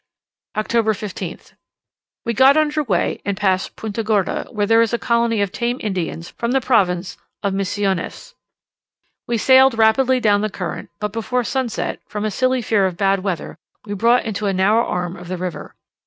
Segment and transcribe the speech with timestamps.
[0.57, 1.53] October 15th.
[2.25, 5.77] We got under way and passed Punta Gorda, where there is a colony of tame
[5.79, 8.33] Indians from the province of Missiones.
[9.27, 13.19] We sailed rapidly down the current, but before sunset, from a silly fear of bad
[13.19, 15.75] weather, we brought to in a narrow arm of the river.